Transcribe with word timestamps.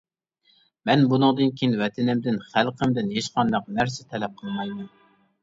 مەن 0.89 1.03
بۇنىڭدىن 1.11 1.51
كىيىن 1.59 1.75
ۋەتىنىمدىن، 1.81 2.39
خەلقىمدىن 2.55 3.13
ھېچقانداق 3.19 3.71
نەرسە 3.77 4.09
تەلەپ 4.17 4.37
قىلمايمەن. 4.43 4.91